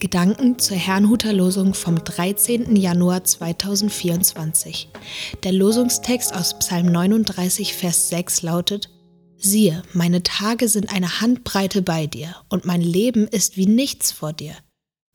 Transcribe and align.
Gedanken 0.00 0.58
zur 0.58 0.78
Herrnhuter 0.78 1.34
Losung 1.34 1.74
vom 1.74 2.02
13. 2.02 2.74
Januar 2.74 3.22
2024. 3.22 4.88
Der 5.44 5.52
Losungstext 5.52 6.34
aus 6.34 6.58
Psalm 6.58 6.86
39, 6.86 7.74
Vers 7.74 8.08
6 8.08 8.40
lautet, 8.40 8.88
Siehe, 9.36 9.82
meine 9.92 10.22
Tage 10.22 10.68
sind 10.68 10.90
eine 10.90 11.20
Handbreite 11.20 11.82
bei 11.82 12.06
dir, 12.06 12.34
und 12.48 12.64
mein 12.64 12.80
Leben 12.80 13.28
ist 13.28 13.58
wie 13.58 13.66
nichts 13.66 14.10
vor 14.10 14.32
dir. 14.32 14.54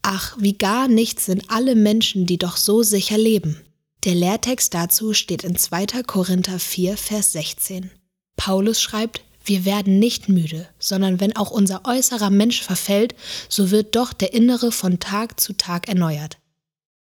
Ach, 0.03 0.37
wie 0.39 0.53
gar 0.53 0.87
nichts 0.87 1.25
sind 1.25 1.49
alle 1.49 1.73
Menschen, 1.73 2.27
die 2.27 2.37
doch 2.37 2.55
so 2.55 2.83
sicher 2.83 3.17
leben. 3.17 3.59
Der 4.03 4.13
Lehrtext 4.13 4.75
dazu 4.75 5.13
steht 5.13 5.43
in 5.43 5.55
2. 5.55 6.03
Korinther 6.05 6.59
4, 6.59 6.95
Vers 6.95 7.31
16. 7.31 7.89
Paulus 8.35 8.79
schreibt, 8.79 9.23
wir 9.45 9.65
werden 9.65 9.99
nicht 9.99 10.29
müde, 10.29 10.67
sondern 10.79 11.19
wenn 11.19 11.35
auch 11.35 11.51
unser 11.51 11.81
äußerer 11.85 12.29
Mensch 12.29 12.61
verfällt, 12.61 13.15
so 13.49 13.71
wird 13.71 13.95
doch 13.95 14.13
der 14.13 14.33
innere 14.33 14.71
von 14.71 14.99
Tag 14.99 15.39
zu 15.39 15.53
Tag 15.53 15.87
erneuert. 15.87 16.37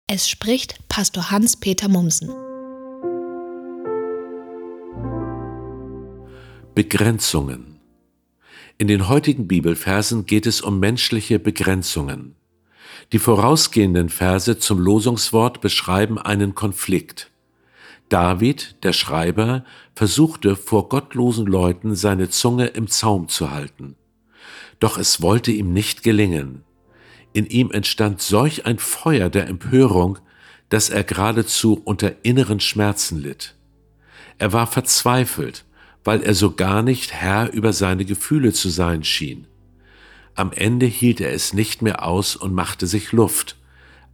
Es 0.07 0.29
spricht 0.29 0.87
Pastor 0.89 1.31
Hans-Peter 1.31 1.87
Mumsen. 1.87 2.29
Begrenzungen. 6.75 7.79
In 8.77 8.87
den 8.87 9.07
heutigen 9.07 9.47
Bibelversen 9.47 10.25
geht 10.25 10.45
es 10.45 10.61
um 10.61 10.79
menschliche 10.79 11.39
Begrenzungen. 11.39 12.35
Die 13.11 13.19
vorausgehenden 13.19 14.09
Verse 14.09 14.57
zum 14.57 14.79
Losungswort 14.79 15.61
beschreiben 15.61 16.17
einen 16.17 16.55
Konflikt. 16.55 17.29
David, 18.13 18.75
der 18.83 18.93
Schreiber, 18.93 19.65
versuchte 19.95 20.55
vor 20.55 20.87
gottlosen 20.87 21.47
Leuten 21.47 21.95
seine 21.95 22.29
Zunge 22.29 22.67
im 22.67 22.87
Zaum 22.87 23.27
zu 23.27 23.49
halten. 23.49 23.95
Doch 24.79 24.99
es 24.99 25.23
wollte 25.23 25.51
ihm 25.51 25.73
nicht 25.73 26.03
gelingen. 26.03 26.63
In 27.33 27.47
ihm 27.47 27.71
entstand 27.71 28.21
solch 28.21 28.67
ein 28.67 28.77
Feuer 28.77 29.31
der 29.31 29.47
Empörung, 29.47 30.19
dass 30.69 30.91
er 30.91 31.03
geradezu 31.03 31.81
unter 31.85 32.23
inneren 32.23 32.59
Schmerzen 32.59 33.19
litt. 33.19 33.55
Er 34.37 34.53
war 34.53 34.67
verzweifelt, 34.67 35.65
weil 36.03 36.21
er 36.21 36.35
so 36.35 36.51
gar 36.51 36.83
nicht 36.83 37.13
Herr 37.13 37.51
über 37.51 37.73
seine 37.73 38.05
Gefühle 38.05 38.53
zu 38.53 38.69
sein 38.69 39.03
schien. 39.03 39.47
Am 40.35 40.51
Ende 40.51 40.85
hielt 40.85 41.19
er 41.19 41.33
es 41.33 41.53
nicht 41.53 41.81
mehr 41.81 42.05
aus 42.05 42.35
und 42.35 42.53
machte 42.53 42.85
sich 42.85 43.11
Luft, 43.11 43.57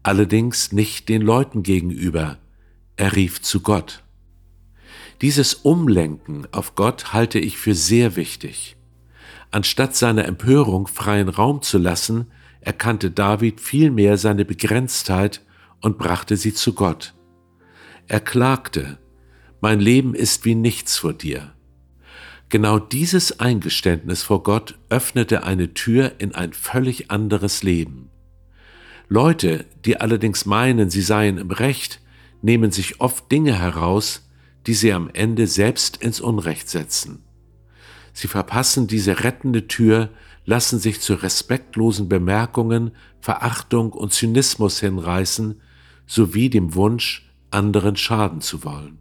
allerdings 0.04 0.72
nicht 0.72 1.10
den 1.10 1.22
Leuten 1.22 1.64
gegenüber, 1.64 2.38
er 3.00 3.16
rief 3.16 3.42
zu 3.42 3.62
Gott. 3.62 4.04
Dieses 5.22 5.54
Umlenken 5.54 6.48
auf 6.52 6.76
Gott 6.76 7.14
halte 7.14 7.40
ich 7.40 7.58
für 7.58 7.74
sehr 7.74 8.18
wichtig. 8.18 8.76
Anstatt 9.52 9.96
seiner 9.96 10.26
Empörung 10.26 10.86
freien 10.86 11.30
Raum 11.30 11.62
zu 11.62 11.78
lassen, 11.78 12.28
erkannte 12.60 13.10
David 13.10 13.62
vielmehr 13.62 14.18
seine 14.18 14.44
Begrenztheit 14.44 15.42
und 15.80 15.98
brachte 15.98 16.36
sie 16.36 16.54
zu 16.54 16.74
Gott. 16.74 17.14
Er 18.10 18.20
klagte, 18.20 18.98
mein 19.62 19.80
Leben 19.80 20.14
ist 20.14 20.44
wie 20.44 20.56
nichts 20.56 20.98
vor 20.98 21.14
dir. 21.14 21.54
Genau 22.50 22.80
dieses 22.80 23.40
Eingeständnis 23.40 24.24
vor 24.24 24.44
Gott 24.44 24.78
öffnete 24.90 25.44
eine 25.44 25.74
Tür 25.74 26.16
in 26.18 26.36
ein 26.36 26.52
völlig 26.52 27.12
anderes 27.12 27.64
Leben. 27.64 28.10
Leute, 29.08 29.66
die 29.86 30.02
allerdings 30.02 30.46
meinen, 30.46 30.90
sie 30.90 31.02
seien 31.02 31.38
im 31.38 31.52
Recht, 31.52 32.02
nehmen 32.42 32.72
sich 32.72 33.02
oft 33.02 33.32
Dinge 33.32 33.58
heraus, 33.58 34.30
die 34.68 34.74
sie 34.74 34.94
am 34.94 35.10
Ende 35.14 35.48
selbst 35.48 35.98
ins 35.98 36.20
Unrecht 36.20 36.70
setzen. 36.70 37.24
Sie 38.14 38.28
verpassen 38.28 38.88
diese 38.88 39.24
rettende 39.24 39.68
Tür, 39.68 40.10
lassen 40.46 40.80
sich 40.80 41.00
zu 41.02 41.14
respektlosen 41.14 42.10
Bemerkungen, 42.10 42.92
Verachtung 43.22 43.94
und 43.94 44.14
Zynismus 44.14 44.80
hinreißen, 44.80 45.62
sowie 46.06 46.50
dem 46.50 46.76
Wunsch, 46.76 47.30
anderen 47.52 47.96
schaden 47.96 48.42
zu 48.42 48.64
wollen. 48.64 49.00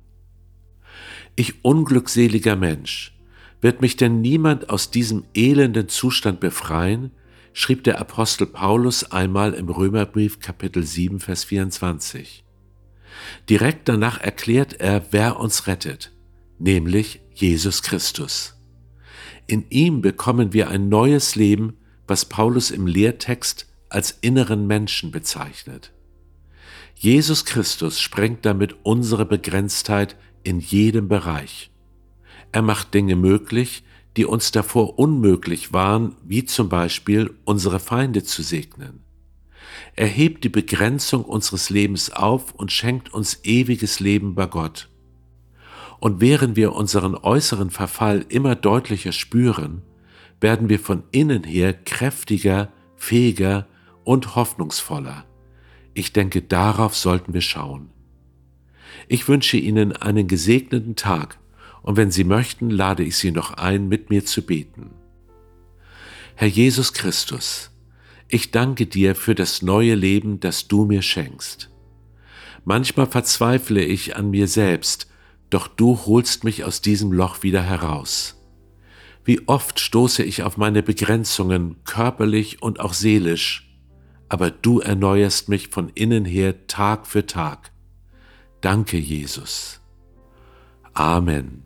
Ich 1.37 1.65
unglückseliger 1.65 2.57
Mensch, 2.57 3.15
wird 3.61 3.81
mich 3.81 3.97
denn 3.97 4.21
niemand 4.21 4.71
aus 4.71 4.91
diesem 4.91 5.25
elenden 5.35 5.89
Zustand 5.89 6.41
befreien? 6.41 7.11
schrieb 7.53 7.83
der 7.85 8.01
Apostel 8.01 8.47
Paulus 8.47 9.11
einmal 9.11 9.53
im 9.55 9.69
Römerbrief 9.69 10.39
Kapitel 10.39 10.85
7, 10.85 11.19
Vers 11.19 11.45
24. 11.45 12.45
Direkt 13.49 13.89
danach 13.89 14.21
erklärt 14.21 14.75
er, 14.75 15.07
wer 15.11 15.39
uns 15.41 15.67
rettet, 15.67 16.13
nämlich 16.59 17.21
Jesus 17.35 17.83
Christus. 17.83 18.55
In 19.47 19.65
ihm 19.71 20.03
bekommen 20.03 20.53
wir 20.53 20.69
ein 20.69 20.89
neues 20.89 21.35
Leben, 21.35 21.79
was 22.07 22.25
Paulus 22.25 22.71
im 22.71 22.87
Lehrtext 22.87 23.67
als 23.89 24.11
inneren 24.21 24.67
Menschen 24.67 25.11
bezeichnet. 25.11 25.93
Jesus 26.95 27.45
Christus 27.45 28.01
sprengt 28.01 28.45
damit 28.45 28.77
unsere 28.83 29.25
Begrenztheit 29.25 30.17
in 30.43 30.61
jedem 30.61 31.09
Bereich. 31.09 31.71
Er 32.53 32.63
macht 32.63 32.93
Dinge 32.93 33.17
möglich, 33.17 33.85
die 34.17 34.25
uns 34.25 34.51
davor 34.51 34.99
unmöglich 34.99 35.73
waren, 35.73 36.17
wie 36.25 36.45
zum 36.45 36.69
Beispiel 36.69 37.35
unsere 37.45 37.79
Feinde 37.79 38.25
zu 38.25 38.43
segnen. 38.43 39.05
Er 39.99 40.07
hebt 40.07 40.45
die 40.45 40.49
Begrenzung 40.49 41.25
unseres 41.25 41.71
Lebens 41.71 42.13
auf 42.13 42.55
und 42.55 42.71
schenkt 42.71 43.13
uns 43.13 43.41
ewiges 43.43 43.99
Leben 43.99 44.37
bei 44.37 44.47
Gott. 44.47 44.89
Und 45.99 46.21
während 46.21 46.55
wir 46.55 46.73
unseren 46.75 47.17
äußeren 47.17 47.71
Verfall 47.71 48.25
immer 48.29 48.55
deutlicher 48.55 49.11
spüren, 49.11 49.83
werden 50.41 50.69
wir 50.69 50.79
von 50.79 51.03
innen 51.11 51.43
her 51.43 51.73
kräftiger, 51.73 52.73
fähiger 52.95 53.67
und 54.05 54.37
hoffnungsvoller. 54.37 55.25
Ich 55.95 56.13
denke, 56.13 56.43
darauf 56.43 56.95
sollten 56.95 57.35
wir 57.35 57.41
schauen. 57.41 57.91
Ich 59.09 59.27
wünsche 59.27 59.57
Ihnen 59.57 59.91
einen 59.95 60.29
gesegneten 60.29 60.95
Tag 60.95 61.41
und 61.83 61.97
wenn 61.97 62.13
Sie 62.13 62.23
möchten, 62.23 62.71
lade 62.71 63.03
ich 63.03 63.17
Sie 63.17 63.33
noch 63.33 63.55
ein, 63.55 63.89
mit 63.89 64.11
mir 64.11 64.25
zu 64.25 64.47
beten. 64.47 64.91
Herr 66.37 66.47
Jesus 66.47 66.93
Christus, 66.93 67.73
ich 68.29 68.51
danke 68.51 68.87
dir 68.87 69.15
für 69.15 69.35
das 69.35 69.63
neue 69.63 69.95
Leben, 69.95 70.41
das 70.41 70.69
du 70.69 70.85
mir 70.85 71.03
schenkst. 71.03 71.71
Manchmal 72.65 73.07
verzweifle 73.07 73.83
ich 73.83 74.17
an 74.17 74.31
mir 74.31 74.49
selbst, 74.49 75.09
doch 75.51 75.69
du 75.69 75.99
holst 76.07 76.45
mich 76.45 76.65
aus 76.65 76.83
diesem 76.83 77.13
Loch 77.13 77.43
wieder 77.43 77.63
heraus. 77.63 78.35
Wie 79.25 79.47
oft 79.49 79.81
stoße 79.81 80.23
ich 80.23 80.43
auf 80.43 80.57
meine 80.57 80.83
Begrenzungen, 80.83 81.77
körperlich 81.85 82.63
und 82.63 82.81
auch 82.81 82.93
seelisch, 82.93 83.71
aber 84.29 84.51
du 84.51 84.81
erneuerst 84.81 85.49
mich 85.49 85.69
von 85.69 85.91
innen 85.95 86.25
her 86.25 86.67
Tag 86.67 87.07
für 87.07 87.27
Tag. 87.27 87.73
Danke, 88.61 88.99
Jesus. 88.99 89.81
Amen. 90.93 91.63